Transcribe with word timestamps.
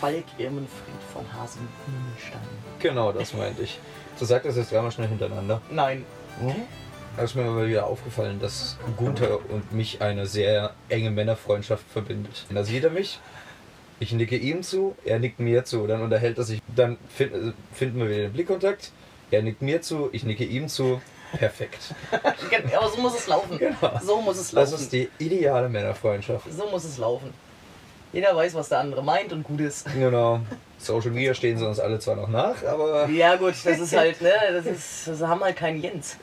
Falk 0.00 0.24
Irmenfried 0.38 1.02
von 1.12 1.24
Hasenstein. 1.32 2.40
Genau, 2.78 3.12
das 3.12 3.34
meinte 3.34 3.62
ich. 3.62 3.78
Du 4.18 4.24
sagst 4.24 4.48
das 4.48 4.56
jetzt 4.56 4.72
dreimal 4.72 4.90
schnell 4.90 5.08
hintereinander. 5.08 5.60
Nein. 5.70 6.04
Da 7.16 7.22
ist 7.24 7.34
mir 7.34 7.42
mal 7.44 7.68
wieder 7.68 7.86
aufgefallen, 7.86 8.40
dass 8.40 8.78
Gunther 8.96 9.38
und 9.50 9.72
mich 9.72 10.00
eine 10.00 10.26
sehr 10.26 10.74
enge 10.88 11.10
Männerfreundschaft 11.10 11.84
verbindet. 11.92 12.46
Da 12.50 12.64
sieht 12.64 12.84
er 12.84 12.90
mich, 12.90 13.18
ich 13.98 14.12
nicke 14.12 14.36
ihm 14.36 14.62
zu, 14.62 14.94
er 15.04 15.18
nickt 15.18 15.38
mir 15.40 15.64
zu, 15.64 15.86
dann 15.86 16.00
unterhält 16.00 16.38
er 16.38 16.44
sich, 16.44 16.62
dann 16.74 16.96
find, 17.14 17.34
äh, 17.34 17.52
finden 17.74 17.98
wir 17.98 18.08
wieder 18.08 18.22
den 18.22 18.32
Blickkontakt, 18.32 18.92
er 19.30 19.42
nickt 19.42 19.60
mir 19.60 19.82
zu, 19.82 20.08
ich 20.12 20.24
nicke 20.24 20.44
ihm 20.44 20.68
zu, 20.68 21.02
perfekt. 21.36 21.94
Aber 22.12 22.88
so 22.94 23.00
muss 23.02 23.18
es 23.18 23.26
laufen. 23.26 23.58
Genau. 23.58 24.00
So 24.02 24.20
muss 24.22 24.38
es 24.38 24.50
Das 24.52 24.70
laufen. 24.70 24.82
ist 24.82 24.92
die 24.92 25.10
ideale 25.18 25.68
Männerfreundschaft. 25.68 26.50
So 26.50 26.70
muss 26.70 26.84
es 26.84 26.96
laufen. 26.96 27.34
Jeder 28.12 28.34
weiß, 28.34 28.54
was 28.54 28.68
der 28.68 28.80
andere 28.80 29.02
meint 29.02 29.32
und 29.32 29.44
gut 29.44 29.60
ist. 29.60 29.86
Genau. 29.94 30.40
Social 30.78 31.10
Media 31.10 31.34
stehen 31.34 31.58
sie 31.58 31.66
uns 31.66 31.78
alle 31.78 31.98
zwar 31.98 32.16
noch 32.16 32.28
nach, 32.28 32.64
aber 32.64 33.08
Ja 33.08 33.36
gut, 33.36 33.54
das 33.64 33.78
ist 33.78 33.94
halt, 33.94 34.20
ne, 34.20 34.32
das 34.52 34.66
ist, 34.66 35.08
das 35.08 35.20
haben 35.20 35.40
halt 35.42 35.56
keinen 35.56 35.82
Jens. 35.82 36.16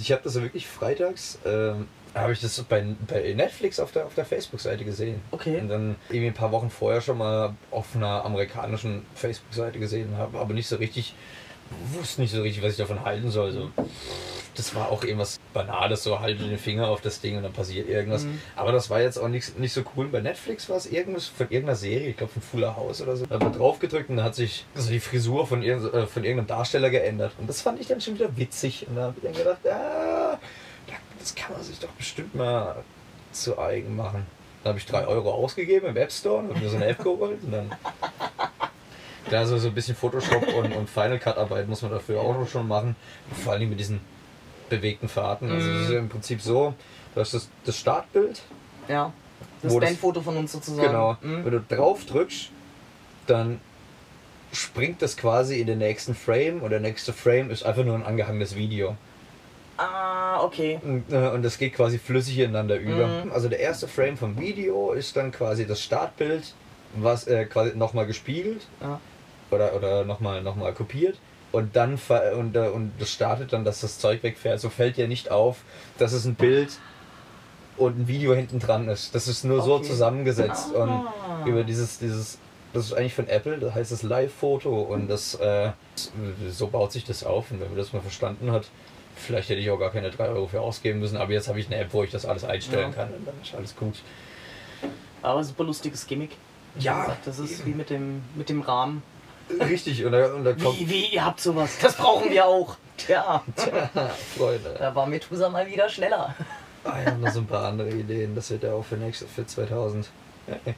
ich 0.00 0.12
habe 0.12 0.22
das 0.22 0.32
so 0.32 0.42
wirklich 0.42 0.66
freitags, 0.66 1.38
ähm, 1.46 1.86
habe 2.14 2.32
ich 2.32 2.40
das 2.40 2.60
bei, 2.62 2.84
bei 3.06 3.32
Netflix 3.34 3.78
auf 3.78 3.92
der, 3.92 4.06
auf 4.06 4.14
der 4.14 4.24
Facebook-Seite 4.24 4.84
gesehen. 4.84 5.20
Okay. 5.30 5.60
Und 5.60 5.68
dann 5.68 5.96
irgendwie 6.08 6.28
ein 6.28 6.34
paar 6.34 6.50
Wochen 6.50 6.70
vorher 6.70 7.00
schon 7.00 7.18
mal 7.18 7.54
auf 7.70 7.94
einer 7.94 8.24
amerikanischen 8.24 9.06
Facebook-Seite 9.14 9.78
gesehen 9.78 10.16
habe, 10.16 10.38
aber 10.38 10.52
nicht 10.54 10.66
so 10.66 10.76
richtig, 10.76 11.14
wusste 11.92 12.20
nicht 12.20 12.32
so 12.32 12.42
richtig, 12.42 12.62
was 12.62 12.72
ich 12.72 12.78
davon 12.78 13.04
halten 13.04 13.30
soll. 13.30 13.52
So. 13.52 13.70
Das 14.54 14.74
war 14.74 14.90
auch 14.90 15.04
irgendwas 15.04 15.38
Banales, 15.52 16.02
so 16.02 16.20
halte 16.20 16.44
den 16.44 16.58
Finger 16.58 16.88
auf 16.88 17.02
das 17.02 17.20
Ding 17.20 17.36
und 17.36 17.42
dann 17.42 17.52
passiert 17.52 17.88
irgendwas. 17.88 18.24
Mhm. 18.24 18.40
Aber 18.56 18.72
das 18.72 18.88
war 18.88 19.00
jetzt 19.00 19.18
auch 19.18 19.28
nicht, 19.28 19.58
nicht 19.58 19.72
so 19.72 19.82
cool. 19.96 20.08
Bei 20.08 20.20
Netflix 20.20 20.68
war 20.68 20.76
es 20.76 20.86
irgendwas 20.86 21.26
von 21.26 21.48
irgendeiner 21.50 21.76
Serie, 21.76 22.08
ich 22.08 22.16
glaube 22.16 22.32
von 22.32 22.42
Fuller 22.42 22.74
House 22.76 23.02
oder 23.02 23.16
so. 23.16 23.26
Da 23.26 23.34
hat 23.34 23.42
man 23.42 23.52
drauf 23.52 23.78
gedrückt 23.78 24.08
und 24.08 24.16
dann 24.16 24.24
hat 24.24 24.34
sich 24.34 24.64
so 24.74 24.90
die 24.90 25.00
Frisur 25.00 25.46
von, 25.46 25.62
irgend, 25.62 25.92
äh, 25.92 26.06
von 26.06 26.24
irgendeinem 26.24 26.46
Darsteller 26.46 26.90
geändert. 26.90 27.32
Und 27.38 27.48
das 27.48 27.60
fand 27.60 27.80
ich 27.80 27.86
dann 27.86 28.00
schon 28.00 28.14
wieder 28.14 28.34
witzig. 28.36 28.86
Und 28.88 28.96
da 28.96 29.02
habe 29.02 29.14
ich 29.18 29.24
dann 29.24 29.34
gedacht, 29.34 29.66
ah, 29.68 30.38
das 31.26 31.34
kann 31.34 31.52
man 31.54 31.62
sich 31.62 31.80
doch 31.80 31.90
bestimmt 31.90 32.36
mal 32.36 32.84
zu 33.32 33.58
eigen 33.58 33.96
machen. 33.96 34.24
Dann 34.62 34.70
habe 34.70 34.78
ich 34.78 34.86
3 34.86 35.08
Euro 35.08 35.32
ausgegeben 35.32 35.88
im 35.88 35.96
App 35.96 36.12
Store 36.12 36.38
und 36.38 36.60
mir 36.62 36.68
so 36.68 36.76
eine 36.76 36.86
App 36.86 36.98
geholt 36.98 37.42
und 37.42 37.52
dann. 37.52 37.70
Da 39.30 39.44
so, 39.46 39.58
so 39.58 39.68
ein 39.68 39.74
bisschen 39.74 39.96
Photoshop 39.96 40.46
und, 40.54 40.72
und 40.72 40.88
Final 40.88 41.18
Cut 41.18 41.36
Arbeit 41.36 41.68
muss 41.68 41.82
man 41.82 41.90
dafür 41.90 42.20
auch 42.20 42.46
schon 42.48 42.68
machen. 42.68 42.94
Vor 43.42 43.52
allem 43.54 43.68
mit 43.68 43.80
diesen 43.80 44.00
bewegten 44.68 45.08
Fahrten. 45.08 45.50
Also 45.50 45.72
das 45.72 45.82
ist 45.82 45.90
ja 45.90 45.98
im 45.98 46.08
Prinzip 46.08 46.40
so, 46.40 46.74
du 47.14 47.20
hast 47.20 47.34
das, 47.34 47.48
das 47.64 47.76
Startbild, 47.78 48.40
Ja. 48.88 49.12
Das 49.62 49.76
Bandfoto 49.76 50.20
von 50.22 50.36
uns 50.36 50.52
sozusagen. 50.52 50.86
genau. 50.88 51.16
Mhm. 51.20 51.44
Wenn 51.44 51.52
du 51.52 51.60
drauf 51.60 52.04
drückst, 52.06 52.50
dann 53.26 53.60
springt 54.52 55.02
das 55.02 55.16
quasi 55.16 55.60
in 55.60 55.66
den 55.66 55.78
nächsten 55.78 56.14
Frame 56.14 56.62
und 56.62 56.70
der 56.70 56.80
nächste 56.80 57.12
Frame 57.12 57.50
ist 57.50 57.64
einfach 57.64 57.84
nur 57.84 57.94
ein 57.94 58.04
angehangenes 58.04 58.56
Video. 58.56 58.96
Ah, 59.76 60.42
okay. 60.42 60.80
Und, 60.82 61.12
äh, 61.12 61.28
und 61.28 61.42
das 61.42 61.58
geht 61.58 61.74
quasi 61.74 61.98
flüssig 61.98 62.38
ineinander 62.38 62.76
über. 62.78 63.24
Mhm. 63.24 63.32
Also 63.32 63.48
der 63.48 63.60
erste 63.60 63.88
Frame 63.88 64.16
vom 64.16 64.38
Video 64.38 64.92
ist 64.92 65.16
dann 65.16 65.32
quasi 65.32 65.66
das 65.66 65.82
Startbild, 65.82 66.54
was 66.94 67.26
äh, 67.26 67.44
quasi 67.44 67.76
nochmal 67.76 68.06
gespiegelt 68.06 68.62
Ja. 68.80 69.00
Oder, 69.50 69.74
oder 69.74 70.04
nochmal 70.04 70.42
noch 70.42 70.56
mal 70.56 70.72
kopiert. 70.72 71.16
Und 71.52 71.74
dann 71.76 71.98
und, 72.38 72.56
äh, 72.56 72.68
und 72.68 72.92
das 72.98 73.10
startet 73.10 73.52
dann, 73.52 73.64
dass 73.64 73.80
das 73.80 73.98
Zeug 73.98 74.22
wegfährt. 74.22 74.60
So 74.60 74.68
fällt 74.68 74.96
dir 74.96 75.08
nicht 75.08 75.30
auf, 75.30 75.58
dass 75.98 76.12
es 76.12 76.24
ein 76.24 76.34
Bild 76.34 76.70
und 77.76 77.98
ein 77.98 78.08
Video 78.08 78.34
hinten 78.34 78.58
dran 78.58 78.88
ist. 78.88 79.14
Das 79.14 79.28
ist 79.28 79.44
nur 79.44 79.62
so 79.62 79.74
Okay. 79.74 79.84
zusammengesetzt. 79.84 80.72
Und 80.72 80.96
Ah. 80.96 81.46
über 81.48 81.64
dieses, 81.64 81.98
dieses, 81.98 82.38
das 82.72 82.86
ist 82.86 82.92
eigentlich 82.94 83.14
von 83.14 83.28
Apple, 83.28 83.58
das 83.58 83.74
heißt 83.74 83.92
das 83.92 84.02
Live-Foto 84.02 84.82
und 84.82 85.08
das, 85.08 85.34
äh, 85.36 85.70
so 86.50 86.66
baut 86.66 86.92
sich 86.92 87.04
das 87.04 87.24
auf. 87.24 87.50
Und 87.50 87.60
wenn 87.60 87.68
man 87.68 87.78
das 87.78 87.92
mal 87.92 88.02
verstanden 88.02 88.50
hat, 88.50 88.66
vielleicht 89.16 89.48
hätte 89.48 89.60
ich 89.60 89.70
auch 89.70 89.78
gar 89.78 89.90
keine 89.90 90.10
3 90.10 90.28
Euro 90.28 90.46
für 90.46 90.60
ausgeben 90.60 91.00
müssen, 91.00 91.16
aber 91.16 91.32
jetzt 91.32 91.48
habe 91.48 91.58
ich 91.60 91.66
eine 91.66 91.76
App, 91.76 91.92
wo 91.92 92.02
ich 92.02 92.10
das 92.10 92.26
alles 92.26 92.44
einstellen 92.44 92.90
Ja. 92.90 93.04
kann 93.04 93.14
und 93.14 93.26
dann 93.26 93.34
ist 93.42 93.54
alles 93.54 93.74
gut. 93.76 93.94
Aber 95.22 95.42
super 95.42 95.64
lustiges 95.64 96.06
Gimmick. 96.06 96.30
Ja, 96.78 97.00
gesagt, 97.00 97.26
Das 97.26 97.38
ist 97.38 97.64
wie 97.64 97.72
mit 97.72 97.88
dem, 97.88 98.20
mit 98.36 98.50
dem 98.50 98.60
Rahmen. 98.60 99.02
Richtig, 99.60 100.04
und 100.04 100.12
da, 100.12 100.34
und 100.34 100.44
da 100.44 100.52
kommt. 100.54 100.78
Wie, 100.80 100.88
wie, 100.88 101.06
ihr 101.06 101.24
habt 101.24 101.40
sowas. 101.40 101.78
Das 101.80 101.94
brauchen 101.96 102.30
wir 102.30 102.44
auch. 102.46 102.76
Tja, 102.96 103.42
Tja, 103.56 103.90
Freunde. 104.36 104.74
da 104.78 104.94
war 104.94 105.06
Methusa 105.06 105.48
mal 105.48 105.66
wieder 105.66 105.88
schneller. 105.88 106.34
Ah, 106.84 107.00
ich 107.00 107.06
habe 107.06 107.18
noch 107.20 107.30
so 107.32 107.40
ein 107.40 107.46
paar 107.46 107.66
andere 107.68 107.90
Ideen. 107.90 108.34
Das 108.34 108.50
wird 108.50 108.62
ja 108.62 108.72
auch 108.72 108.84
für 108.84 108.96
nächstes, 108.96 109.30
für 109.30 109.46
2000. 109.46 110.08
Ja, 110.46 110.54
ey, 110.64 110.74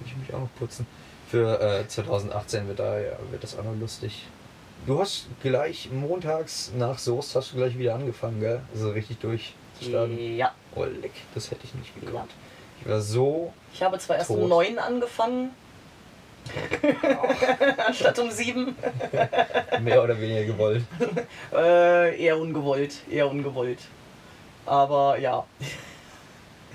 muss 0.00 0.08
ich 0.10 0.16
mich 0.16 0.34
auch 0.34 0.40
noch 0.40 0.54
putzen. 0.58 0.86
Für 1.30 1.60
äh, 1.60 1.88
2018 1.88 2.68
wird, 2.68 2.78
da, 2.78 2.98
ja, 2.98 3.12
wird 3.30 3.42
das 3.42 3.58
auch 3.58 3.64
noch 3.64 3.74
lustig. 3.74 4.26
Du 4.86 5.00
hast 5.00 5.26
gleich 5.42 5.88
montags 5.90 6.70
nach 6.76 6.98
Soest 6.98 7.34
hast 7.34 7.52
du 7.52 7.56
gleich 7.56 7.76
wieder 7.78 7.94
angefangen, 7.94 8.38
gell? 8.40 8.60
Also 8.72 8.90
richtig 8.90 9.18
durchstarten. 9.20 10.36
Ja, 10.36 10.52
Oh, 10.74 10.84
leck, 10.84 11.12
das 11.34 11.50
hätte 11.50 11.62
ich 11.64 11.74
nicht 11.74 11.90
ja. 12.02 12.06
gekonnt. 12.06 12.30
Ich 12.82 12.88
war 12.88 13.00
so. 13.00 13.52
Ich 13.72 13.82
habe 13.82 13.98
zwar 13.98 14.16
erst 14.18 14.28
Tot. 14.28 14.38
um 14.38 14.48
neun 14.48 14.78
angefangen. 14.78 15.50
Anstatt 17.86 18.18
um 18.18 18.30
sieben. 18.30 18.76
mehr 19.80 20.02
oder 20.02 20.18
weniger 20.20 20.44
gewollt. 20.44 20.84
Äh, 21.52 22.22
eher 22.22 22.38
ungewollt. 22.38 22.96
Eher 23.10 23.30
ungewollt. 23.30 23.78
Aber 24.66 25.18
ja. 25.18 25.44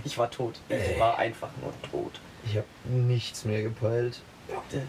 Ich 0.03 0.17
war 0.17 0.29
tot. 0.31 0.55
Ich 0.69 0.99
war 0.99 1.17
einfach 1.19 1.49
nur 1.61 1.73
tot. 1.91 2.19
Ich 2.45 2.55
habe 2.55 2.65
nichts 2.85 3.45
mehr 3.45 3.61
gepeilt. 3.63 4.19
Das 4.71 4.81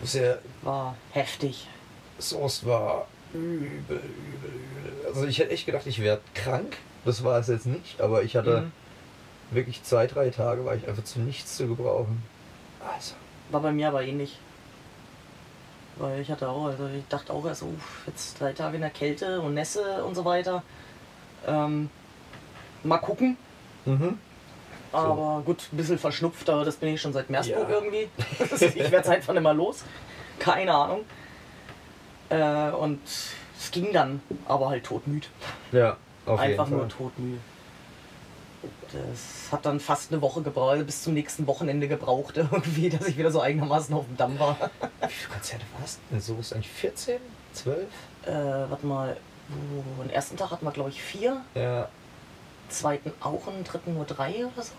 Muss 0.00 0.14
ja 0.14 0.36
war 0.62 0.96
heftig. 1.12 1.66
Soest 2.18 2.66
war 2.66 3.06
übel, 3.32 3.70
übel, 3.88 4.00
übel. 4.00 5.06
Also 5.06 5.24
ich 5.26 5.38
hätte 5.38 5.50
echt 5.52 5.66
gedacht, 5.66 5.86
ich 5.86 6.02
wäre 6.02 6.20
krank. 6.34 6.76
Das 7.04 7.24
war 7.24 7.38
es 7.38 7.46
jetzt 7.48 7.66
nicht, 7.66 8.00
aber 8.00 8.22
ich 8.22 8.36
hatte 8.36 8.60
Mhm. 8.62 8.72
wirklich 9.52 9.82
zwei, 9.84 10.06
drei 10.06 10.28
Tage, 10.30 10.64
war 10.66 10.74
ich 10.74 10.86
einfach 10.86 11.04
zu 11.04 11.20
nichts 11.20 11.56
zu 11.56 11.66
gebrauchen. 11.68 12.22
Also, 12.94 13.14
War 13.50 13.60
bei 13.60 13.72
mir 13.72 13.88
aber 13.88 14.02
ähnlich. 14.02 14.38
Weil 15.96 16.20
ich 16.20 16.30
hatte 16.30 16.48
auch, 16.48 16.66
also 16.66 16.86
ich 16.86 17.06
dachte 17.08 17.32
auch 17.32 17.44
erst, 17.44 17.62
uff, 17.62 18.02
jetzt 18.06 18.40
drei 18.40 18.52
Tage 18.52 18.76
in 18.76 18.80
der 18.80 18.90
Kälte 18.90 19.40
und 19.40 19.54
Nässe 19.54 20.02
und 20.04 20.14
so 20.14 20.24
weiter. 20.24 20.62
Ähm, 21.46 21.90
mal 22.82 22.98
gucken. 22.98 23.36
mhm. 23.84 24.18
Aber 24.92 25.42
gut, 25.44 25.68
ein 25.72 25.76
bisschen 25.76 25.98
verschnupft, 26.00 26.50
aber 26.50 26.64
das 26.64 26.74
bin 26.74 26.92
ich 26.94 27.00
schon 27.00 27.12
seit 27.12 27.30
Meersburg 27.30 27.68
Ja. 27.68 27.76
irgendwie. 27.76 28.08
ich 28.40 28.90
werde 28.90 28.96
es 28.96 29.08
einfach 29.08 29.32
nicht 29.34 29.42
mal 29.42 29.54
los. 29.56 29.84
Keine 30.40 30.74
Ahnung. 30.74 31.04
Äh, 32.28 32.70
und 32.72 32.98
es 33.04 33.70
ging 33.70 33.92
dann, 33.92 34.20
aber 34.46 34.68
halt 34.70 34.82
todmüd. 34.84 35.28
Ja, 35.70 35.96
auf 36.26 36.40
Einfach 36.40 36.64
jeden 36.66 36.70
nur 36.78 36.88
Fall. 36.88 36.96
todmüde. 36.98 37.38
Das 38.92 39.52
hat 39.52 39.64
dann 39.64 39.80
fast 39.80 40.12
eine 40.12 40.20
Woche 40.20 40.42
gebraucht, 40.42 40.84
bis 40.84 41.02
zum 41.02 41.14
nächsten 41.14 41.46
Wochenende 41.46 41.88
gebraucht 41.88 42.36
irgendwie, 42.36 42.90
dass 42.90 43.06
ich 43.06 43.16
wieder 43.16 43.30
so 43.30 43.40
eigenermaßen 43.40 43.94
auf 43.94 44.04
dem 44.06 44.16
Damm 44.16 44.38
war. 44.38 44.56
Wie 45.00 45.08
viele 45.12 45.32
Konzerte 45.32 45.64
warst 45.78 45.98
du 46.10 46.20
so? 46.20 46.36
Ist 46.40 46.52
eigentlich 46.52 46.68
14? 46.70 47.18
12? 47.54 47.78
Äh, 48.26 48.30
warte 48.68 48.86
mal, 48.86 49.16
oh, 49.50 50.02
den 50.02 50.10
ersten 50.10 50.36
Tag 50.36 50.50
hatten 50.50 50.64
wir 50.64 50.72
glaube 50.72 50.90
ich 50.90 51.02
vier, 51.02 51.40
Ja, 51.54 51.88
zweiten 52.68 53.12
auch 53.20 53.46
und 53.46 53.64
dritten 53.64 53.94
nur 53.94 54.04
drei 54.04 54.44
oder 54.46 54.62
so. 54.62 54.72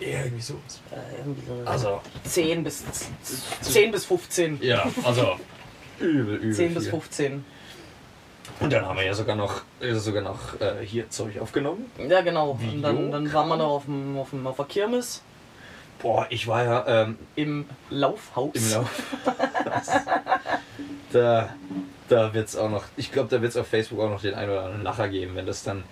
irgendwie 0.00 0.40
so. 0.42 0.54
Äh, 0.90 1.18
irgendwie 1.18 1.46
so 1.46 1.62
Also, 1.70 2.00
10 2.24 2.64
bis 2.64 2.82
10 3.62 3.92
bis 3.92 4.04
15. 4.06 4.62
ja, 4.62 4.86
also 5.04 5.36
übel, 6.00 6.36
übel. 6.36 6.54
10 6.54 6.74
bis 6.74 6.84
viel. 6.84 6.90
15. 6.92 7.44
Und 8.58 8.72
dann 8.72 8.84
haben 8.86 8.96
wir 8.98 9.04
ja 9.06 9.14
sogar 9.14 9.36
noch, 9.36 9.62
äh, 9.80 9.94
sogar 9.94 10.22
noch 10.22 10.60
äh, 10.60 10.84
hier 10.84 11.08
Zeug 11.10 11.38
aufgenommen. 11.40 11.90
Ja, 12.08 12.20
genau. 12.20 12.50
Und 12.50 12.60
Video 12.62 12.80
dann, 12.82 13.10
dann 13.10 13.32
waren 13.32 13.48
wir 13.48 13.56
noch 13.56 13.68
auf, 13.70 13.84
dem, 13.84 14.18
auf, 14.18 14.30
dem, 14.30 14.46
auf 14.46 14.56
der 14.56 14.64
Kirmes 14.66 15.22
Boah, 16.02 16.26
ich 16.30 16.46
war 16.48 16.64
ja 16.64 17.02
ähm, 17.02 17.18
im 17.36 17.66
Laufhaus. 17.90 18.54
im 18.54 18.70
Lauf. 18.72 19.02
da 21.12 21.50
da 22.08 22.34
wird 22.34 22.48
es 22.48 22.56
auch 22.56 22.70
noch, 22.70 22.84
ich 22.96 23.12
glaube, 23.12 23.28
da 23.28 23.40
wird 23.40 23.50
es 23.52 23.56
auf 23.56 23.66
Facebook 23.68 24.00
auch 24.00 24.10
noch 24.10 24.20
den 24.22 24.34
einen 24.34 24.50
oder 24.50 24.62
anderen 24.64 24.82
Lacher 24.82 25.08
geben, 25.08 25.36
wenn 25.36 25.46
das 25.46 25.62
dann 25.62 25.84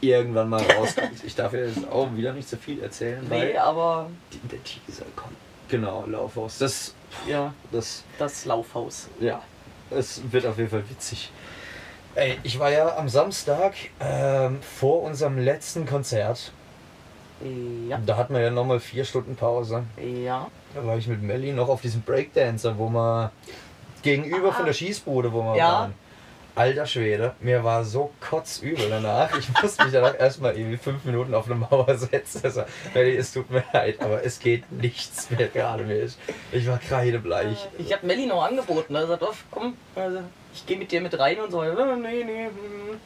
irgendwann 0.00 0.48
mal 0.50 0.62
rauskommt. 0.62 1.24
ich 1.24 1.34
darf 1.34 1.52
ja 1.54 1.60
jetzt 1.60 1.88
auch 1.90 2.08
wieder 2.14 2.32
nicht 2.34 2.48
so 2.48 2.56
viel 2.58 2.82
erzählen, 2.82 3.24
Nee, 3.30 3.30
weil 3.30 3.58
aber 3.58 4.10
die- 4.32 4.48
der 4.48 4.62
Teaser 4.64 5.06
kommt. 5.14 5.36
Genau, 5.68 6.04
Laufhaus. 6.06 6.58
Das, 6.58 6.94
ja, 7.26 7.54
das, 7.72 8.04
das 8.18 8.44
Laufhaus. 8.44 9.08
ja, 9.20 9.40
es 9.90 10.20
wird 10.30 10.44
auf 10.44 10.58
jeden 10.58 10.70
Fall 10.70 10.84
witzig. 10.90 11.30
Ey, 12.16 12.38
ich 12.42 12.58
war 12.58 12.70
ja 12.70 12.96
am 12.96 13.08
Samstag 13.10 13.74
ähm, 14.00 14.58
vor 14.62 15.02
unserem 15.02 15.38
letzten 15.38 15.84
Konzert. 15.86 16.50
Ja, 17.88 17.98
Da 18.04 18.16
hatten 18.16 18.32
wir 18.32 18.40
ja 18.40 18.50
nochmal 18.50 18.80
vier 18.80 19.04
Stunden 19.04 19.36
Pause. 19.36 19.84
ja. 20.02 20.48
Da 20.74 20.84
war 20.86 20.96
ich 20.98 21.06
mit 21.06 21.22
Melly 21.22 21.52
noch 21.52 21.68
auf 21.68 21.80
diesem 21.82 22.02
Breakdancer, 22.02 22.76
wo 22.78 22.88
wir 22.88 23.30
gegenüber 24.02 24.48
Ah. 24.48 24.52
von 24.52 24.66
der 24.66 24.72
Schießbude, 24.72 25.32
wo 25.32 25.42
wir 25.42 25.56
Ja. 25.56 25.72
waren. 25.72 25.94
Alter 26.54 26.86
Schwede, 26.86 27.34
mir 27.40 27.62
war 27.64 27.84
so 27.84 28.10
kotzübel 28.20 28.88
danach. 28.88 29.38
Ich 29.38 29.48
musste 29.62 29.84
mich 29.84 29.92
danach 29.92 30.18
erstmal 30.18 30.56
irgendwie 30.56 30.78
fünf 30.78 31.04
Minuten 31.04 31.34
auf 31.34 31.44
eine 31.46 31.54
Mauer 31.56 31.94
setzen. 31.98 32.40
Also, 32.44 32.62
es 32.94 33.32
tut 33.32 33.50
mir 33.50 33.62
leid, 33.74 34.00
aber 34.00 34.24
es 34.24 34.38
geht 34.38 34.70
nichts 34.72 35.30
mehr 35.30 35.48
gerade 35.48 35.84
mehr. 35.84 36.06
Ich, 36.52 36.66
war 36.66 36.78
kreidebleich. 36.78 37.68
Ich 37.78 37.92
habe 37.92 38.06
Melli 38.06 38.24
noch 38.24 38.42
angeboten. 38.42 38.94
Er 38.94 39.06
sagt, 39.06 39.22
oh, 39.22 39.34
komm, 39.50 39.76
also, 39.94 40.20
ich 40.56 40.66
gehe 40.66 40.76
mit 40.78 40.90
dir 40.90 41.00
mit 41.00 41.18
rein 41.18 41.38
und 41.40 41.50
so. 41.50 41.62
Nee, 41.62 42.24
nee. 42.24 42.46
hm. 42.46 42.98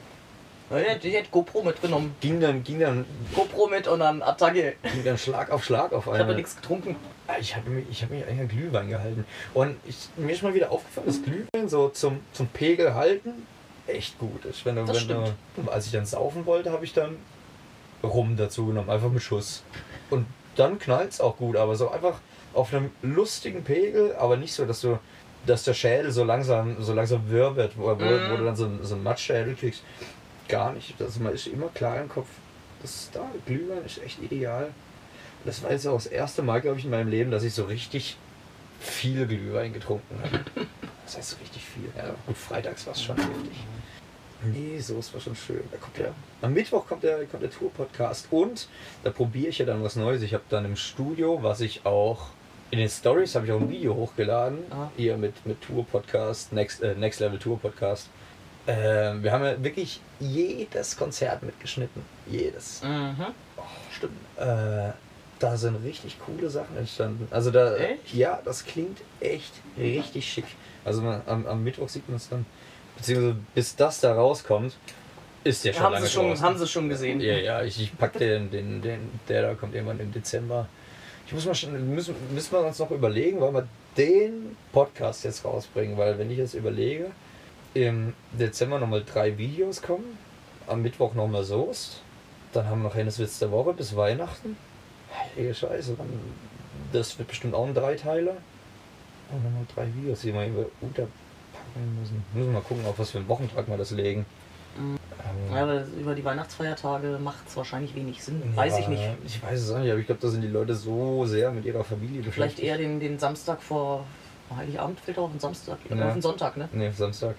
Die 1.03 1.11
hätte, 1.11 1.29
GoPro 1.33 1.63
mitgenommen. 1.65 2.15
Ging 2.21 2.41
dann, 2.41 2.63
ging 2.63 2.79
dann, 2.79 3.05
GoPro 3.35 3.67
mit 3.67 3.89
und 3.89 3.99
dann 3.99 4.23
Attacke. 4.23 4.75
ging 4.85 5.05
dann 5.05 5.19
Schlag 5.19 5.51
auf 5.51 5.65
Schlag 5.65 5.93
auf 5.93 6.05
Ich 6.07 6.13
habe 6.13 6.21
einmal. 6.21 6.37
nichts 6.37 6.55
getrunken. 6.55 6.95
Ah, 7.27 7.35
Ich 7.41 7.57
habe 7.57 7.69
mich, 7.71 7.87
ich 7.91 8.03
hab 8.03 8.11
mich 8.11 8.25
eigentlich 8.25 8.41
an 8.41 8.49
Glühwein 8.49 8.89
gehalten. 8.89 9.25
Und 9.53 9.77
ich, 9.85 9.97
mir 10.17 10.33
ist 10.33 10.45
mal 10.45 10.55
wieder 10.55 10.71
aufgefallen, 10.71 11.09
dass 11.09 11.23
Glühwein 11.23 11.69
so 11.69 11.89
zum, 11.89 12.21
zum 12.33 12.47
Pegel 12.47 12.95
halten 12.95 13.47
echt 13.89 14.17
gut 14.21 14.45
ist. 14.45 14.65
Wenn 14.65 14.77
du, 14.77 14.85
Das 14.85 15.09
wenn 15.09 15.25
du, 15.57 15.71
als 15.73 15.87
ich 15.87 15.93
dann 15.93 16.07
saufen 16.07 16.47
wollte, 16.47 16.71
habe 16.71 16.85
ich 16.85 16.93
dann 16.93 17.17
Rum 18.05 18.37
dazu 18.37 18.67
genommen, 18.67 18.91
einfach 18.91 19.11
mit 19.11 19.23
Schuss. 19.25 19.65
Und 20.09 20.27
dann 20.55 20.79
knallt 20.79 21.11
es 21.11 21.21
auch 21.21 21.37
gut, 21.37 21.57
aber 21.57 21.75
so 21.75 21.91
einfach 21.91 22.21
auf 22.55 22.73
einem 22.73 22.91
lustigen 23.03 23.65
Pegel, 23.65 24.15
aber 24.17 24.37
nicht 24.37 24.53
so, 24.53 24.65
dass 24.67 24.81
du 24.81 24.99
dass 25.47 25.65
der 25.65 25.75
Schädel 25.75 26.13
so 26.13 26.25
langsam 26.25 26.83
so 26.83 26.93
langsam 26.95 27.29
wirr 27.31 27.57
wird, 27.57 27.77
wo, 27.79 27.85
wo, 27.87 27.95
Mhm. 27.95 28.31
wo 28.33 28.37
du 28.37 28.45
dann 28.45 28.57
so, 28.57 28.69
so 28.83 28.95
einen 28.95 29.03
Matschschädel 29.05 29.55
kriegst. 29.55 29.83
Gar 30.49 30.73
nicht. 30.73 30.95
Das, 31.01 31.19
man 31.19 31.33
ist 31.33 31.47
immer 31.47 31.69
klar 31.69 32.01
im 32.01 32.09
Kopf. 32.09 32.29
Das 32.83 32.95
ist 32.95 33.15
da, 33.17 33.25
Glühwein 33.47 33.85
ist 33.85 34.03
echt 34.03 34.23
ideal. 34.23 34.71
Das 35.45 35.63
war 35.63 35.71
jetzt 35.71 35.87
auch 35.87 35.95
das 35.95 36.07
erste 36.07 36.43
Mal, 36.43 36.61
glaube 36.61 36.79
ich, 36.79 36.85
in 36.85 36.91
meinem 36.91 37.09
Leben, 37.09 37.31
dass 37.31 37.43
ich 37.45 37.55
so 37.55 37.65
richtig 37.65 38.17
viel 38.81 39.27
Glühwein 39.27 39.73
getrunken 39.73 40.19
habe. 40.23 40.41
Das 41.05 41.17
heißt 41.19 41.31
so 41.31 41.37
richtig 41.39 41.65
viel. 41.65 41.91
Ja, 41.97 42.15
gut, 42.25 42.37
freitags 42.37 42.87
war 42.87 42.93
es 42.95 43.03
schon 43.03 43.17
heftig. 43.17 43.51
Nee, 44.45 44.79
so 44.79 44.97
ist 45.01 45.13
war 45.13 45.21
schon 45.21 45.35
schön. 45.35 45.63
Da 45.73 45.77
kommt 45.77 45.99
der, 45.99 46.15
am 46.41 46.55
Mittwoch 46.55 46.87
kommt 46.87 47.03
der, 47.03 47.25
kommt 47.27 47.43
der 47.43 47.51
Tour-Podcast 47.51 48.29
und 48.31 48.69
da 49.03 49.11
probiere 49.11 49.49
ich 49.49 49.59
ja 49.59 49.67
dann 49.67 49.83
was 49.83 49.97
Neues. 49.97 50.23
Ich 50.23 50.35
habe 50.35 50.45
dann 50.51 50.65
im 50.65 50.77
Studio, 50.77 51.43
was 51.43 51.61
ich 51.63 51.85
auch 51.85 52.29
in 52.71 52.79
den 52.79 52.89
Stories 52.89 53.35
habe 53.35 53.47
ich 53.47 53.53
auch 53.53 53.61
ein 53.61 53.69
Video 53.71 53.95
hochgeladen, 53.95 54.59
Ah. 54.71 54.89
hier 54.97 55.17
mit, 55.17 55.45
mit 55.47 55.61
Tour-Podcast, 55.63 56.53
Next, 56.53 56.83
äh, 56.83 56.95
Next 56.95 57.21
Level 57.21 57.39
Tour-Podcast. 57.39 58.09
Ähm, 58.67 59.23
wir 59.23 59.33
haben 59.33 59.45
ja 59.45 59.63
wirklich 59.63 60.01
jedes 60.21 60.97
Konzert 60.97 61.43
mitgeschnitten. 61.43 62.03
Jedes. 62.27 62.83
Mhm. 62.83 63.17
Stimmt. 63.97 64.13
Äh, 64.37 64.93
da 65.39 65.57
sind 65.57 65.77
richtig 65.85 66.19
coole 66.25 66.51
Sachen 66.51 66.77
entstanden. 66.77 67.27
Also 67.31 67.51
da, 67.51 67.75
Echt? 67.77 68.13
ja, 68.15 68.39
das 68.45 68.65
klingt 68.65 68.99
echt 69.21 69.53
richtig 69.79 70.31
schick. 70.31 70.45
Also 70.85 71.01
man, 71.01 71.23
am, 71.27 71.47
am 71.47 71.65
Mittwoch 71.65 71.89
sieht 71.89 72.07
man 72.09 72.17
es 72.19 72.29
dann, 72.29 72.45
beziehungsweise 72.97 73.37
bis 73.55 73.75
das 73.75 74.01
da 74.01 74.13
rauskommt, 74.15 74.77
ist 75.43 75.65
der 75.65 75.73
schon 75.73 75.83
haben, 75.83 75.93
lange 75.95 76.07
sie 76.07 76.13
schon, 76.13 76.29
draußen. 76.29 76.45
haben 76.45 76.59
sie 76.59 76.69
schon 76.69 76.89
gesehen. 76.91 77.21
Ja, 77.21 77.39
ja, 77.39 77.63
ich, 77.63 77.81
ich 77.81 77.97
pack 77.97 78.13
den, 78.19 78.51
den, 78.51 78.83
den, 78.83 79.01
der 79.29 79.41
da 79.43 79.55
kommt 79.55 79.75
irgendwann 79.75 79.99
im 79.99 80.13
Dezember. 80.13 80.69
Ich 81.31 81.35
muss 81.35 81.47
mal 81.47 81.55
schon, 81.55 81.95
müssen, 81.95 82.17
müssen 82.35 82.51
wir 82.51 82.67
uns 82.67 82.81
noch 82.81 82.91
überlegen, 82.91 83.41
weil 83.41 83.55
wir 83.55 83.69
den 83.97 84.57
Podcast 84.73 85.23
jetzt 85.23 85.45
rausbringen, 85.45 85.97
weil 85.97 86.19
wenn 86.19 86.29
ich 86.29 86.39
jetzt 86.39 86.55
überlege, 86.55 87.13
im 87.73 88.15
Dezember 88.33 88.81
nochmal 88.81 89.05
drei 89.05 89.39
Videos 89.39 89.81
kommen, 89.81 90.19
am 90.67 90.83
Mittwoch 90.83 91.15
nochmal 91.15 91.45
Soest, 91.45 92.01
dann 92.53 92.67
haben 92.67 92.83
wir 92.83 92.89
noch 92.89 92.97
Henneswitz 92.97 93.39
der 93.39 93.53
Woche 93.53 93.75
bis 93.75 93.95
Weihnachten. 93.95 94.57
Heilige 95.15 95.55
Scheiße, 95.55 95.95
dann, 95.97 96.09
das 96.93 97.17
wird 97.17 97.29
bestimmt 97.29 97.55
auch 97.55 97.65
ein 97.65 97.75
Dreiteiler. 97.75 98.37
Und 99.31 99.45
nochmal 99.45 99.67
drei 99.73 99.87
Videos, 99.95 100.23
die 100.23 100.35
wir 100.35 100.67
unterpacken 100.81 101.13
müssen. 102.01 102.25
Müssen 102.35 102.49
wir 102.49 102.55
mal 102.55 102.63
gucken, 102.67 102.85
auf 102.87 102.99
was 102.99 103.13
für 103.13 103.19
einen 103.19 103.29
Wochentag 103.29 103.69
wir 103.69 103.77
das 103.77 103.93
legen. 103.93 104.27
Ja, 105.53 105.63
aber 105.63 105.85
über 105.99 106.15
die 106.15 106.25
Weihnachtsfeiertage 106.25 107.19
macht 107.23 107.49
es 107.49 107.57
wahrscheinlich 107.57 107.95
wenig 107.95 108.23
Sinn. 108.23 108.43
Weiß 108.55 108.79
ich 108.79 108.85
ja, 108.85 108.91
nicht. 108.91 109.03
Ich 109.27 109.43
weiß 109.43 109.61
es 109.61 109.71
auch 109.71 109.79
nicht, 109.79 109.91
aber 109.91 110.01
ich 110.01 110.07
glaube, 110.07 110.21
da 110.21 110.29
sind 110.29 110.43
die 110.43 110.49
Leute 110.49 110.75
so 110.75 111.25
sehr 111.27 111.51
mit 111.51 111.65
ihrer 111.65 111.85
Familie 111.85 112.23
Vielleicht 112.23 112.57
beschäftigt. 112.57 112.67
eher 112.69 112.79
den, 112.79 113.01
den 113.01 113.19
Samstag 113.19 113.63
vor 113.63 114.05
Heiligabend 114.57 114.99
fällt 115.01 115.19
auf 115.19 115.31
den 115.31 115.41
Samstag. 115.41 115.79
Ja. 115.89 116.07
Auf 116.07 116.13
den 116.15 116.23
Sonntag, 116.23 116.57
ne? 116.57 116.69
Nee, 116.73 116.91
Samstag. 116.91 117.35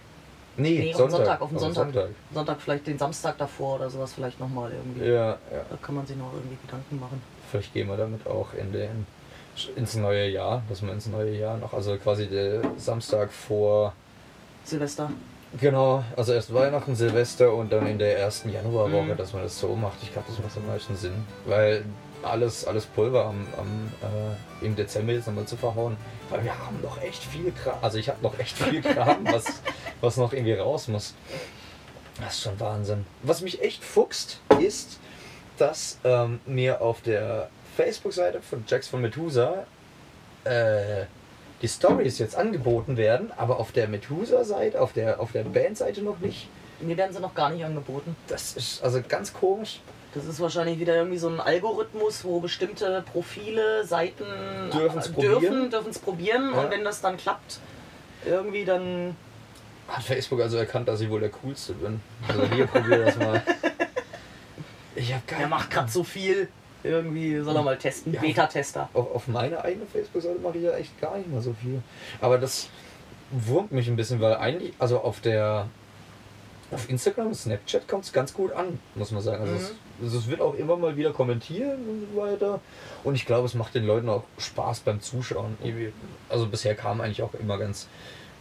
Nee, 0.58 0.70
Nee, 0.70 0.78
auf 0.80 0.84
den 0.84 0.98
Sonntag. 0.98 1.18
Sonntag, 1.18 1.42
auf 1.42 1.50
den 1.50 1.60
Sonntag. 1.60 1.84
Sonntag. 1.84 2.10
Sonntag 2.34 2.62
vielleicht 2.62 2.88
den 2.88 2.98
Samstag 2.98 3.38
davor 3.38 3.76
oder 3.76 3.90
sowas 3.90 4.14
vielleicht 4.14 4.40
nochmal 4.40 4.72
irgendwie. 4.72 5.06
Ja, 5.06 5.30
ja. 5.30 5.38
Da 5.70 5.78
kann 5.82 5.96
man 5.96 6.06
sich 6.06 6.18
noch 6.18 6.34
irgendwie 6.34 6.58
Gedanken 6.66 7.00
machen. 7.00 7.22
Vielleicht 7.50 7.74
gehen 7.74 7.88
wir 7.88 7.98
damit 7.98 8.26
auch 8.28 8.54
in 8.54 8.72
den, 8.72 9.06
ins 9.76 9.96
neue 9.96 10.30
Jahr, 10.30 10.64
dass 10.70 10.82
wir 10.82 10.92
ins 10.92 11.08
neue 11.08 11.38
Jahr 11.38 11.58
noch, 11.58 11.74
also 11.74 11.98
quasi 11.98 12.28
der 12.28 12.62
Samstag 12.78 13.32
vor, 13.32 13.94
Silvester. 14.64 15.10
Genau, 15.60 16.04
also 16.16 16.34
erst 16.34 16.54
Weihnachten, 16.54 16.96
Silvester 16.96 17.54
und 17.54 17.72
dann 17.72 17.88
in 17.88 17.98
der 18.00 18.18
ersten 18.20 18.50
Januarwoche, 18.52 19.04
Mhm. 19.14 19.18
dass 19.18 19.34
man 19.34 19.44
das 19.44 19.60
so 19.60 19.76
macht. 19.76 19.98
Ich 20.04 20.12
glaube, 20.14 20.28
das 20.30 20.40
macht 20.40 20.56
am 20.58 20.68
meisten 20.68 20.96
Sinn, 20.96 21.26
weil 21.46 21.84
alles, 22.24 22.66
alles 22.66 22.86
Pulver 22.86 23.26
am, 23.26 23.48
am, 23.58 23.92
äh, 24.62 24.66
im 24.66 24.76
Dezember 24.76 25.14
jetzt 25.14 25.28
nochmal 25.28 25.46
zu 25.46 25.58
verhauen, 25.58 25.98
weil 26.30 26.44
wir 26.44 26.58
haben 26.58 26.80
noch 26.82 27.02
echt 27.02 27.24
viel 27.24 27.52
Kram, 27.52 27.78
also 27.82 27.98
ich 27.98 28.08
habe 28.10 28.22
noch 28.22 28.38
echt 28.40 28.58
viel 28.58 28.82
Kram, 28.94 29.26
was, 29.26 29.46
was 30.02 30.18
noch 30.18 30.32
irgendwie 30.34 30.54
raus 30.54 30.88
muss. 30.88 31.16
Das 32.20 32.36
ist 32.36 32.44
schon 32.44 32.60
Wahnsinn. 32.60 33.06
Was 33.24 33.42
mich 33.42 33.62
echt 33.64 33.84
fuchst, 33.84 34.40
ist, 34.60 35.00
dass 35.58 35.98
ähm, 36.04 36.40
mir 36.46 36.82
auf 36.82 37.02
der 37.02 37.50
Facebook-Seite 37.76 38.42
von 38.42 38.64
Jax 38.68 38.88
von 38.88 39.02
Methusa 39.02 39.66
äh, 40.44 41.06
die 41.62 41.68
Stories 41.68 42.18
jetzt 42.20 42.36
angeboten 42.36 42.98
werden, 42.98 43.32
aber 43.38 43.60
auf 43.60 43.72
der 43.72 43.88
Methusa-Seite, 43.88 44.82
auf 44.82 44.94
der, 44.94 45.20
auf 45.20 45.32
der 45.32 45.44
Band-Seite 45.44 46.02
noch 46.02 46.20
nicht. 46.20 46.48
Mir 46.80 46.98
werden 46.98 47.14
sie 47.14 47.20
noch 47.20 47.36
gar 47.36 47.52
nicht 47.52 47.64
angeboten. 47.64 48.16
Das 48.28 48.54
ist 48.54 48.84
also 48.84 49.02
ganz 49.08 49.34
komisch. 49.34 49.82
Das 50.14 50.26
ist 50.26 50.40
wahrscheinlich 50.40 50.80
wieder 50.80 50.96
irgendwie 50.96 51.20
so 51.20 51.30
ein 51.30 51.40
Algorithmus, 51.40 52.26
wo 52.26 52.40
bestimmte 52.40 53.04
Profile, 53.12 53.86
Seiten 53.86 54.26
Dürfen's 54.74 55.08
äh, 55.08 55.12
probieren. 55.12 55.70
dürfen, 55.70 55.94
probieren 56.02 56.52
Ja. 56.54 56.62
und 56.62 56.72
wenn 56.72 56.84
das 56.84 57.00
dann 57.02 57.16
klappt, 57.18 57.60
irgendwie 58.26 58.66
dann 58.66 59.16
Hat 59.88 60.04
Facebook 60.04 60.42
also 60.42 60.58
erkannt, 60.58 60.88
dass 60.88 61.00
ich 61.02 61.10
wohl 61.10 61.20
der 61.22 61.30
Coolste 61.30 61.74
bin. 61.74 62.02
Also 62.28 62.44
hier 62.54 62.66
probier 62.68 63.06
das 63.06 63.18
mal. 63.18 63.42
Ich 64.94 65.14
habe 65.14 65.24
er 65.28 65.36
keine 65.36 65.48
macht 65.48 65.72
gerade 65.72 65.90
so 65.90 66.04
viel. 66.04 66.50
Irgendwie 66.84 67.40
soll 67.40 67.56
er 67.56 67.64
mal 67.64 67.78
testen. 67.78 68.14
Ja. 68.14 68.22
Beta-Tester. 68.22 68.90
auf, 68.94 69.16
auf 69.16 69.28
meiner 69.28 69.64
eigenen 69.64 69.88
Facebook-Seite 69.88 70.40
mache 70.40 70.58
ich 70.58 70.64
ja 70.64 70.72
echt 70.72 71.00
gar 71.00 71.18
nicht 71.18 71.32
mal 71.32 71.42
so 71.42 71.54
viel. 71.54 71.82
Aber 72.20 72.38
das 72.38 72.70
wurmt 73.32 73.72
mich 73.72 73.88
ein 73.88 73.96
bisschen, 73.96 74.20
weil 74.20 74.36
eigentlich, 74.36 74.74
also 74.80 75.00
auf 75.00 75.20
der 75.22 75.68
auf 76.72 76.90
Instagram 76.90 77.28
und 77.28 77.36
Snapchat 77.36 77.88
kommt 77.88 78.06
es 78.06 78.14
ganz 78.14 78.34
gut 78.34 78.54
an, 78.54 78.80
muss 78.96 79.12
man 79.12 79.22
sagen. 79.22 79.42
Also, 79.42 79.56
es, 79.56 79.76
also 80.02 80.18
es 80.18 80.28
wird 80.28 80.40
auch 80.40 80.56
immer 80.56 80.78
mal 80.78 80.96
wieder 80.96 81.12
kommentieren 81.12 81.80
und 81.88 82.08
so 82.14 82.22
weiter. 82.22 82.62
Und 83.04 83.16
ich 83.16 83.26
glaube, 83.26 83.46
es 83.46 83.56
macht 83.56 83.76
den 83.76 83.86
Leuten 83.86 84.08
auch 84.10 84.24
Spaß 84.38 84.82
beim 84.82 85.02
Zuschauen. 85.02 85.58
Also 86.30 86.48
bisher 86.48 86.76
kamen 86.76 87.02
eigentlich 87.02 87.24
auch 87.24 87.34
immer 87.34 87.58
ganz 87.58 87.88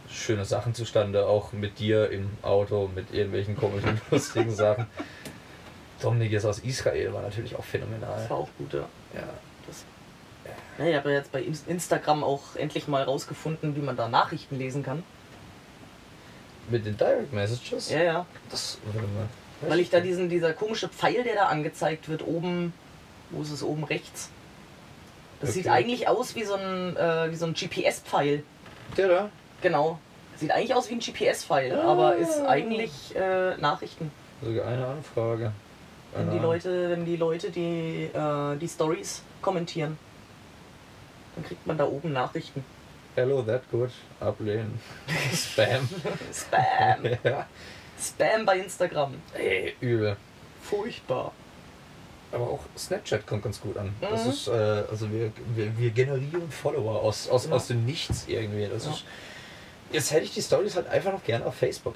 schöne 0.09 0.45
Sachen 0.45 0.73
zustande, 0.73 1.25
auch 1.25 1.51
mit 1.51 1.79
dir 1.79 2.09
im 2.09 2.29
Auto, 2.41 2.89
mit 2.93 3.13
irgendwelchen 3.13 3.57
komischen, 3.57 3.99
lustigen 4.11 4.51
Sachen. 4.51 4.87
Dominik 6.01 6.31
ist 6.33 6.45
aus 6.45 6.59
Israel, 6.59 7.13
war 7.13 7.21
natürlich 7.21 7.55
auch 7.55 7.63
phänomenal. 7.63 8.15
Das 8.17 8.29
war 8.29 8.37
auch 8.37 8.49
gut, 8.57 8.73
ja. 8.73 8.79
Ja. 9.13 9.23
Das, 9.67 9.85
ja, 10.79 10.85
ich 10.85 10.95
habe 10.95 11.11
ja 11.11 11.17
jetzt 11.17 11.31
bei 11.31 11.41
Ins- 11.41 11.63
Instagram 11.67 12.23
auch 12.23 12.55
endlich 12.55 12.87
mal 12.87 13.03
rausgefunden, 13.03 13.75
wie 13.75 13.81
man 13.81 13.95
da 13.95 14.07
Nachrichten 14.09 14.57
lesen 14.57 14.83
kann. 14.83 15.03
Mit 16.69 16.85
den 16.85 16.97
Direct 16.97 17.33
Messages? 17.33 17.89
Ja, 17.89 18.03
ja. 18.03 18.25
Das, 18.49 18.77
warte 18.85 19.07
mal. 19.07 19.27
Weil 19.69 19.79
ich 19.79 19.89
da 19.89 19.99
diesen, 19.99 20.29
dieser 20.29 20.53
komische 20.53 20.89
Pfeil, 20.89 21.23
der 21.23 21.35
da 21.35 21.45
angezeigt 21.47 22.09
wird, 22.09 22.25
oben, 22.25 22.73
wo 23.29 23.41
ist 23.41 23.51
es 23.51 23.61
oben 23.63 23.83
rechts? 23.83 24.29
Das 25.39 25.49
Okay. 25.51 25.59
sieht 25.59 25.67
eigentlich 25.71 26.07
aus 26.07 26.35
wie 26.35 26.43
so 26.43 26.55
ein, 26.55 26.95
äh, 26.97 27.31
wie 27.31 27.35
so 27.35 27.45
ein 27.45 27.53
GPS-Pfeil. 27.53 28.43
Der 28.97 29.07
da? 29.07 29.29
Genau. 29.61 29.99
Sieht 30.37 30.51
eigentlich 30.51 30.73
aus 30.73 30.89
wie 30.89 30.93
ein 30.95 30.99
GPS-Pfeil, 30.99 31.75
Ah. 31.75 31.83
aber 31.91 32.15
ist 32.15 32.41
eigentlich 32.41 33.15
äh, 33.15 33.57
Nachrichten. 33.57 34.11
Sogar 34.43 34.67
eine 34.67 34.85
Anfrage. 34.87 35.51
Wenn 36.13 36.31
die 36.31 36.39
Leute, 36.39 36.89
wenn 36.89 37.05
die 37.05 37.15
Leute 37.15 37.51
die, 37.51 38.09
äh, 38.13 38.57
die 38.57 38.67
Stories 38.67 39.21
kommentieren, 39.41 39.97
dann 41.35 41.45
kriegt 41.45 41.65
man 41.65 41.77
da 41.77 41.85
oben 41.85 42.11
Nachrichten. 42.11 42.63
Hello, 43.15 43.41
that 43.43 43.63
good. 43.71 43.91
Ablehnen. 44.19 44.79
Spam. 45.33 45.87
Spam! 46.33 47.05
ja. 47.23 47.45
Spam 47.99 48.45
bei 48.45 48.59
Instagram. 48.59 49.15
Ey, 49.33 49.75
übel. 49.79 50.15
Furchtbar. 50.63 51.31
Aber 52.33 52.45
auch 52.45 52.59
Snapchat 52.77 53.27
kommt 53.27 53.43
ganz 53.43 53.59
gut 53.59 53.75
an. 53.77 53.93
Das 53.99 54.23
Mhm. 54.25 54.29
ist, 54.31 54.47
äh, 54.47 54.51
also 54.89 55.11
wir, 55.11 55.31
wir, 55.55 55.77
wir 55.77 55.89
generieren 55.91 56.49
Follower 56.49 57.01
aus, 57.01 57.27
aus, 57.29 57.45
Ja. 57.47 57.51
aus 57.53 57.67
dem 57.67 57.85
Nichts 57.85 58.25
irgendwie. 58.27 58.67
Das 58.67 58.85
Ja. 58.85 58.91
ist, 58.91 59.03
jetzt 59.91 60.11
hätte 60.11 60.23
ich 60.23 60.33
die 60.33 60.41
Stories 60.41 60.75
halt 60.75 60.87
einfach 60.87 61.11
noch 61.11 61.23
gerne 61.23 61.45
auf 61.45 61.55
Facebook. 61.55 61.95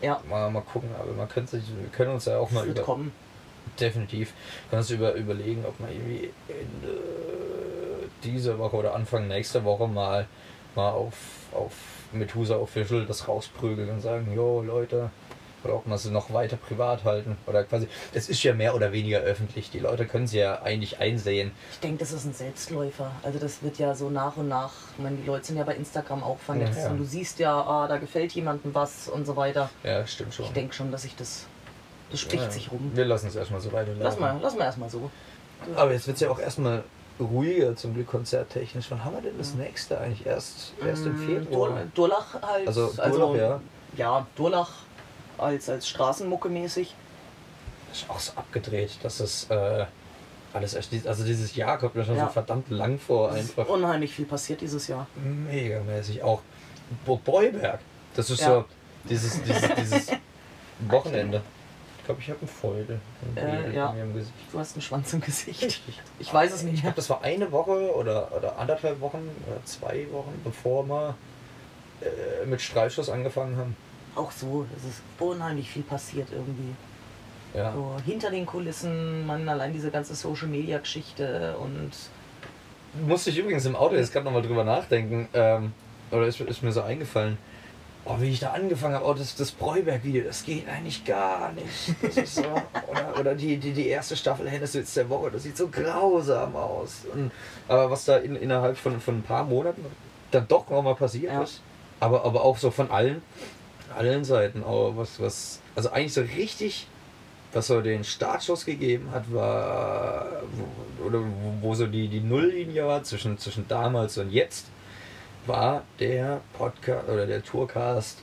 Ja, 0.00 0.20
Mal, 0.28 0.50
mal 0.50 0.62
gucken, 0.62 0.88
aber 0.98 1.12
man 1.12 1.28
könnte 1.28 1.58
sich, 1.58 1.64
wir 1.68 1.88
können 1.90 2.12
uns 2.12 2.24
ja 2.24 2.38
auch 2.38 2.50
mal 2.50 2.66
wird 2.66 2.78
über, 2.78 2.84
kommen. 2.86 3.12
Definitiv, 3.78 4.32
können 4.70 4.80
uns 4.80 4.90
über, 4.90 5.14
überlegen, 5.14 5.64
ob 5.66 5.78
man 5.80 5.90
irgendwie 5.90 6.30
Ende 6.48 6.98
dieser 8.22 8.58
Woche 8.58 8.76
oder 8.76 8.94
Anfang 8.94 9.28
nächster 9.28 9.64
Woche 9.64 9.86
mal 9.86 10.26
mal 10.74 10.90
auf, 10.90 11.14
auf 11.52 11.72
Methusa 12.12 12.56
Official 12.56 13.06
das 13.06 13.28
rausprügeln 13.28 13.88
und 13.90 14.00
sagen, 14.00 14.32
jo 14.34 14.62
Leute, 14.62 15.10
oder 15.64 15.76
ob 15.76 15.86
man 15.86 15.98
sie 15.98 16.10
noch 16.10 16.32
weiter 16.32 16.56
privat 16.56 17.04
halten. 17.04 17.36
Oder 17.46 17.64
quasi, 17.64 17.88
es 18.12 18.28
ist 18.28 18.42
ja 18.42 18.54
mehr 18.54 18.74
oder 18.74 18.92
weniger 18.92 19.20
öffentlich. 19.20 19.70
Die 19.70 19.78
Leute 19.78 20.06
können 20.06 20.26
sie 20.26 20.38
ja 20.38 20.62
eigentlich 20.62 21.00
einsehen. 21.00 21.52
Ich 21.72 21.80
denke, 21.80 21.98
das 21.98 22.12
ist 22.12 22.26
ein 22.26 22.34
Selbstläufer. 22.34 23.10
Also 23.22 23.38
das 23.38 23.62
wird 23.62 23.78
ja 23.78 23.94
so 23.94 24.10
nach 24.10 24.36
und 24.36 24.48
nach, 24.48 24.72
ich 24.96 25.02
meine, 25.02 25.16
die 25.16 25.26
Leute 25.26 25.46
sind 25.46 25.56
ja 25.56 25.64
bei 25.64 25.74
Instagram 25.74 26.22
auch 26.22 26.38
vernetzt 26.38 26.76
Ja, 26.76 26.84
ja. 26.84 26.90
und 26.90 26.98
du 26.98 27.04
siehst 27.04 27.38
ja, 27.38 27.60
ah, 27.62 27.88
da 27.88 27.96
gefällt 27.96 28.32
jemandem 28.32 28.74
was 28.74 29.08
und 29.08 29.26
so 29.26 29.36
weiter. 29.36 29.70
Ja, 29.82 30.06
stimmt 30.06 30.34
schon. 30.34 30.44
Ich 30.46 30.52
denke 30.52 30.74
schon, 30.74 30.92
dass 30.92 31.02
sich 31.02 31.16
das, 31.16 31.46
das 32.14 32.20
spricht 32.20 32.42
ja. 32.44 32.50
sich 32.50 32.70
rum. 32.70 32.90
Wir 32.94 33.04
lassen 33.04 33.26
es 33.28 33.36
erstmal 33.36 33.60
so 33.60 33.72
weiterlaufen. 33.72 34.02
Lass 34.02 34.18
mal, 34.18 34.38
lass 34.42 34.56
mal 34.56 34.64
erstmal 34.64 34.88
so. 34.90 35.10
Aber 35.76 35.92
jetzt 35.92 36.06
wird 36.06 36.16
es 36.16 36.20
ja 36.22 36.30
auch 36.30 36.38
erstmal 36.38 36.84
ruhiger, 37.20 37.74
zum 37.76 37.94
Glück 37.94 38.08
konzerttechnisch. 38.08 38.86
Wann 38.90 39.04
haben 39.04 39.14
wir 39.14 39.22
denn 39.22 39.38
das 39.38 39.54
nächste 39.54 39.98
eigentlich? 39.98 40.26
Erst, 40.26 40.72
erst 40.84 41.06
im 41.06 41.14
Mm, 41.14 41.26
Februar? 41.26 41.68
Dur- 41.70 41.86
Durlach 41.94 42.42
halt. 42.42 42.66
Also 42.66 42.88
Durlach, 42.92 43.34
ja. 43.36 43.60
Ja, 43.96 44.26
Durlach 44.36 44.70
als, 45.38 45.68
als 45.68 45.88
Straßenmucke 45.88 46.48
mäßig. 46.48 46.94
Das 47.90 47.98
ist 48.02 48.10
auch 48.10 48.18
so 48.20 48.32
abgedreht, 48.34 48.98
dass 49.02 49.18
das 49.18 49.46
äh, 49.50 49.84
alles 50.52 50.74
erst. 50.74 50.90
dies- 50.92 51.06
Also 51.06 51.24
dieses 51.24 51.54
Jahr 51.54 51.78
kommt 51.78 51.94
mir 51.94 52.04
schon 52.04 52.16
Ja. 52.16 52.26
so 52.26 52.32
verdammt 52.32 52.68
lang 52.70 52.98
vor, 52.98 53.30
Es 53.30 53.36
einfach. 53.36 53.68
unheimlich 53.68 54.12
viel 54.14 54.26
passiert 54.26 54.60
dieses 54.60 54.88
Jahr. 54.88 55.06
Megamäßig. 55.50 56.22
Auch 56.22 56.42
Bo 57.06 57.16
Boyberg. 57.16 57.78
Das 58.16 58.28
ist 58.30 58.40
Ja. 58.40 58.46
so 58.48 58.64
dieses, 59.08 59.40
dieses, 59.42 59.74
dieses 59.76 60.06
Wochenende. 60.88 61.42
Ich 62.04 62.06
glaube, 62.06 62.20
ich 62.20 62.28
habe 62.28 62.40
einen 62.40 62.48
Feudel 62.48 63.00
Äh, 63.34 63.74
ja. 63.74 63.94
Du 64.52 64.58
hast 64.58 64.74
einen 64.74 64.82
Schwanz 64.82 65.14
im 65.14 65.22
Gesicht. 65.22 65.80
Ich 66.18 66.34
weiß 66.34 66.52
es 66.52 66.62
nicht 66.62 66.74
Ich 66.74 66.80
glaube, 66.82 66.96
das 66.96 67.08
war 67.08 67.24
eine 67.24 67.50
Woche 67.50 67.96
oder, 67.96 68.30
oder 68.36 68.58
anderthalb 68.58 69.00
Wochen 69.00 69.26
oder 69.46 69.64
zwei 69.64 70.06
Wochen, 70.12 70.38
bevor 70.44 70.86
wir 70.86 71.14
äh, 72.02 72.44
mit 72.44 72.60
Streifschuss 72.60 73.08
angefangen 73.08 73.56
haben. 73.56 73.74
Auch 74.16 74.30
so, 74.30 74.66
es 74.76 74.84
ist 74.84 75.02
unheimlich 75.18 75.70
viel 75.70 75.82
passiert 75.82 76.28
irgendwie. 76.30 76.74
Ja. 77.54 77.72
So, 77.72 77.96
hinter 78.04 78.30
den 78.30 78.44
Kulissen, 78.44 79.26
man 79.26 79.48
allein 79.48 79.72
diese 79.72 79.90
ganze 79.90 80.14
Social 80.14 80.48
Media 80.48 80.76
Geschichte 80.76 81.56
und 81.56 81.90
Musste 83.06 83.30
ich 83.30 83.38
übrigens 83.38 83.64
im 83.64 83.76
Auto 83.76 83.94
jetzt 83.94 84.12
gerade 84.12 84.26
nochmal 84.26 84.42
drüber 84.42 84.64
nachdenken, 84.64 85.26
ähm, 85.32 85.72
oder 86.10 86.26
ist, 86.26 86.38
ist 86.38 86.62
mir 86.62 86.70
so 86.70 86.82
eingefallen, 86.82 87.38
oh, 88.04 88.16
wie 88.20 88.30
ich 88.30 88.40
da 88.40 88.52
angefangen 88.52 88.94
habe, 88.94 89.06
oh, 89.06 89.14
das, 89.14 89.34
das 89.34 89.52
Bräuberg-Video, 89.52 90.24
das 90.24 90.44
geht 90.44 90.68
eigentlich 90.68 91.04
gar 91.04 91.52
nicht. 91.52 91.66
Das 92.02 92.16
ist 92.16 92.36
so, 92.36 92.42
oder 92.90 93.20
oder 93.20 93.34
die, 93.34 93.56
die, 93.56 93.72
die 93.72 93.88
erste 93.88 94.16
Staffel 94.16 94.48
Hennes 94.48 94.74
Witz 94.74 94.94
der 94.94 95.08
Woche, 95.08 95.30
das 95.30 95.42
sieht 95.44 95.56
so 95.56 95.68
grausam 95.68 96.54
aus. 96.56 97.02
Und, 97.12 97.30
aber 97.68 97.90
was 97.90 98.04
da 98.04 98.18
in, 98.18 98.36
innerhalb 98.36 98.76
von, 98.76 99.00
von 99.00 99.18
ein 99.18 99.22
paar 99.22 99.44
Monaten 99.44 99.84
dann 100.30 100.48
doch 100.48 100.68
nochmal 100.68 100.94
passiert 100.94 101.32
Ja. 101.32 101.42
ist, 101.42 101.60
aber, 102.00 102.24
aber 102.24 102.44
auch 102.44 102.58
so 102.58 102.70
von 102.70 102.90
allen, 102.90 103.22
allen 103.96 104.24
Seiten, 104.24 104.64
auch 104.64 104.96
was, 104.96 105.20
was, 105.20 105.60
also 105.74 105.90
eigentlich 105.90 106.12
so 106.14 106.22
richtig 106.22 106.88
was 107.54 107.68
so 107.68 107.80
den 107.80 108.04
Startschuss 108.04 108.64
gegeben 108.64 109.10
hat, 109.12 109.32
war, 109.32 110.42
wo, 110.52 111.06
oder 111.06 111.20
wo, 111.20 111.68
wo 111.68 111.74
so 111.74 111.86
die, 111.86 112.08
die 112.08 112.20
Nulllinie 112.20 112.86
war 112.86 113.02
zwischen, 113.04 113.38
zwischen 113.38 113.68
damals 113.68 114.18
und 114.18 114.30
jetzt, 114.30 114.66
war 115.46 115.82
der 116.00 116.40
Podcast 116.56 117.08
oder 117.08 117.26
der 117.26 117.42
Tourcast 117.42 118.18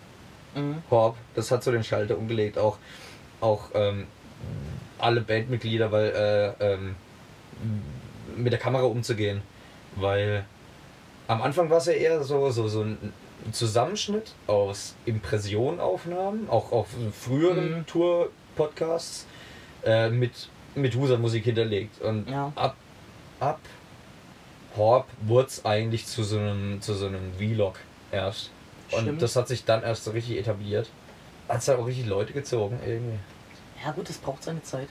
mhm. 0.56 0.82
Horb. 0.90 1.16
Das 1.36 1.51
hat 1.51 1.63
so 1.63 1.72
den 1.72 1.84
Schalter 1.84 2.18
umgelegt, 2.18 2.58
auch, 2.58 2.78
auch 3.42 3.70
ähm, 3.74 4.08
alle 5.00 5.22
Bandmitglieder, 5.22 5.92
weil 5.92 6.56
äh, 6.60 6.74
ähm, 6.74 6.96
mit 8.38 8.51
der 8.54 8.60
Kamera 8.60 8.84
umzugehen, 8.84 9.42
weil 9.96 10.46
am 11.28 11.42
Anfang 11.42 11.70
war 11.70 11.78
es 11.78 11.86
ja 11.86 11.94
eher 11.94 12.24
so, 12.24 12.50
so, 12.50 12.68
so 12.68 12.82
ein 12.82 13.13
Zusammenschnitt 13.51 14.34
aus 14.48 14.96
Impressionaufnahmen, 15.06 16.50
auch 16.50 16.72
auf 16.72 16.88
früheren 17.20 17.80
Mhm. 17.80 17.86
Tour-Podcasts 17.88 19.25
äh, 19.84 20.10
mit, 20.10 20.50
mit 20.75 20.96
Husa-Musik 20.96 21.44
hinterlegt. 21.46 22.01
Und 22.01 22.30
Ja. 22.30 22.51
ab, 22.56 22.75
ab 23.40 23.60
Horb 24.78 25.08
wurde 25.22 25.48
es 25.48 25.66
eigentlich 25.66 26.06
zu 26.06 26.24
so 26.24 26.38
einem, 26.40 26.82
zu 26.82 26.94
so 26.94 27.08
einem 27.08 27.34
Vlog 27.38 27.75
erst. 28.12 28.51
Und 28.92 29.01
Stimmt. 29.01 29.22
das 29.22 29.36
hat 29.36 29.48
sich 29.48 29.63
dann 29.66 29.84
erst 29.84 30.04
so 30.04 30.12
richtig 30.12 30.38
etabliert. 30.38 30.90
Hat 31.48 31.58
es 31.60 31.70
auch 31.70 31.86
richtig 31.86 32.06
Leute 32.08 32.34
gezogen 32.34 32.80
irgendwie. 32.86 33.20
Ja 33.84 33.92
gut, 33.92 34.08
das 34.10 34.18
braucht 34.18 34.44
seine 34.44 34.62
Zeit. 34.63 34.88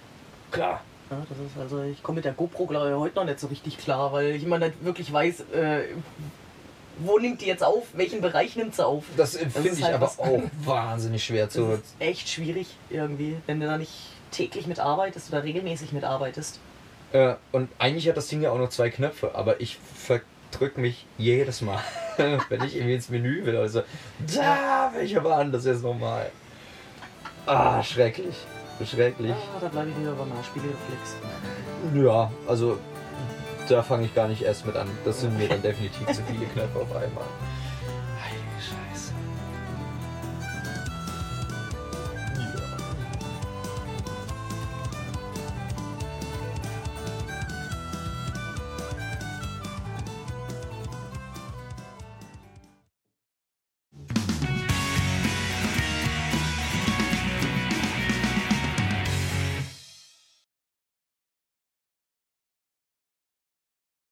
Klar. 0.51 0.81
Ja, 1.11 1.19
das 1.29 1.39
ist 1.39 1.59
also, 1.59 1.83
ich 1.83 2.03
komme 2.03 2.17
mit 2.17 2.25
der 2.25 2.33
GoPro 2.33 2.67
glaube 2.67 2.89
ich 2.89 2.95
heute 2.95 3.17
noch 3.17 3.25
nicht 3.25 3.41
so 3.41 3.49
richtig 3.49 3.79
klar, 3.79 4.13
weil 4.13 4.35
ich 4.35 4.45
immer 4.45 4.59
nicht 4.59 4.85
wirklich 4.85 5.13
weiß, 5.13 5.41
äh, 5.53 5.83
wo 6.99 7.19
nimmt 7.19 7.41
die 7.41 7.47
jetzt 7.47 7.65
auf, 7.65 7.85
welchen 7.95 8.21
Bereich 8.21 8.57
nimmt 8.57 8.75
sie 8.77 8.87
auf. 8.87 9.05
Das 9.17 9.35
ist 9.35 9.53
finde 9.53 9.71
ich 9.71 9.83
halt 9.83 9.95
aber 9.95 10.07
auch 10.19 10.43
wahnsinnig 10.65 11.25
schwer 11.25 11.47
Das 11.47 11.55
zu. 11.55 11.73
ist 11.73 11.95
echt 11.99 12.29
schwierig 12.29 12.69
irgendwie, 12.91 13.37
wenn 13.47 13.59
du 13.61 13.67
da 13.67 13.77
nicht 13.79 13.93
täglich 14.31 14.67
mitarbeitest 14.67 15.31
oder 15.31 15.43
regelmäßig 15.43 15.93
mitarbeitest. 15.93 16.61
Äh, 17.12 17.35
und 17.52 17.69
eigentlich 17.79 18.09
hat 18.09 18.17
das 18.17 18.29
Ding 18.29 18.43
ja 18.43 18.50
auch 18.50 18.59
noch 18.59 18.69
zwei 18.69 18.90
Knöpfe, 18.90 19.35
aber 19.35 19.61
ich 19.61 19.79
verdrück 19.97 20.79
mich 20.79 21.07
jedes 21.19 21.61
Mal, 21.61 21.81
wenn 22.49 22.62
ich 22.64 22.76
irgendwie 22.76 22.95
ins 22.95 23.09
Menü 23.09 23.45
will. 23.45 23.57
Also, 23.57 23.83
da, 24.35 24.90
welche 24.95 25.23
waren 25.25 25.50
das 25.52 25.64
jetzt 25.64 25.83
nochmal? 25.83 26.31
Ah, 27.47 27.83
schrecklich. 27.83 28.37
Schrecklich. 28.85 29.33
Ah, 29.33 29.59
da 29.61 29.69
bleibe 29.69 29.90
ich 29.90 29.97
lieber 29.97 30.12
beim 30.12 30.29
Nachspielreflex. 30.31 31.17
Ja, 31.95 32.31
also 32.47 32.79
da 33.69 33.83
fange 33.83 34.07
ich 34.07 34.14
gar 34.14 34.29
nicht 34.29 34.43
erst 34.43 34.64
mit 34.67 34.76
an. 34.76 34.88
Das 35.05 35.21
sind 35.21 35.37
mir 35.37 35.49
dann 35.49 35.62
definitiv 35.62 36.07
zu 36.07 36.23
viele 36.25 36.47
Knöpfe 36.47 36.79
auf 36.79 36.97
einmal. 36.97 37.25